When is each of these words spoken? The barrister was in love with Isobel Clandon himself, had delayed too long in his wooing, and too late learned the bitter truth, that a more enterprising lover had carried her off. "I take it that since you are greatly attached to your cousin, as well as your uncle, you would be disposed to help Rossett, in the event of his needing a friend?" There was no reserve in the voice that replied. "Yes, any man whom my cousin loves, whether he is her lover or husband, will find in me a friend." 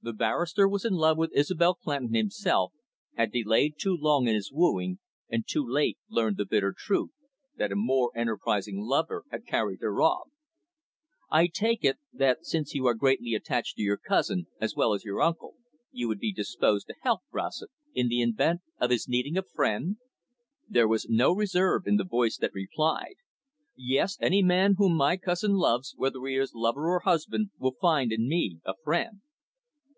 The 0.00 0.12
barrister 0.14 0.66
was 0.68 0.84
in 0.86 0.94
love 0.94 1.18
with 1.18 1.36
Isobel 1.36 1.74
Clandon 1.74 2.14
himself, 2.14 2.72
had 3.16 3.32
delayed 3.32 3.74
too 3.78 3.94
long 3.98 4.26
in 4.28 4.34
his 4.36 4.50
wooing, 4.52 5.00
and 5.28 5.44
too 5.46 5.68
late 5.68 5.98
learned 6.08 6.36
the 6.38 6.46
bitter 6.46 6.72
truth, 6.74 7.10
that 7.56 7.72
a 7.72 7.76
more 7.76 8.10
enterprising 8.14 8.78
lover 8.80 9.24
had 9.30 9.44
carried 9.44 9.80
her 9.80 10.00
off. 10.00 10.30
"I 11.30 11.46
take 11.48 11.84
it 11.84 11.98
that 12.12 12.46
since 12.46 12.74
you 12.74 12.86
are 12.86 12.94
greatly 12.94 13.34
attached 13.34 13.76
to 13.76 13.82
your 13.82 13.96
cousin, 13.98 14.46
as 14.60 14.74
well 14.76 14.94
as 14.94 15.04
your 15.04 15.20
uncle, 15.20 15.56
you 15.90 16.06
would 16.08 16.20
be 16.20 16.32
disposed 16.32 16.86
to 16.86 16.94
help 17.02 17.22
Rossett, 17.32 17.70
in 17.92 18.06
the 18.08 18.22
event 18.22 18.60
of 18.80 18.90
his 18.90 19.08
needing 19.08 19.36
a 19.36 19.42
friend?" 19.42 19.96
There 20.68 20.88
was 20.88 21.08
no 21.10 21.34
reserve 21.34 21.86
in 21.88 21.96
the 21.96 22.04
voice 22.04 22.38
that 22.38 22.54
replied. 22.54 23.16
"Yes, 23.76 24.16
any 24.22 24.42
man 24.44 24.76
whom 24.78 24.94
my 24.94 25.16
cousin 25.18 25.54
loves, 25.54 25.94
whether 25.98 26.24
he 26.24 26.36
is 26.36 26.52
her 26.52 26.58
lover 26.58 26.88
or 26.88 27.00
husband, 27.00 27.50
will 27.58 27.74
find 27.80 28.10
in 28.12 28.26
me 28.28 28.60
a 28.64 28.74
friend." 28.84 29.20